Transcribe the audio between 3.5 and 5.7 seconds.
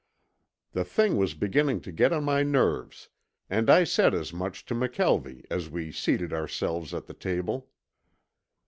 and I said as much to McKelvie as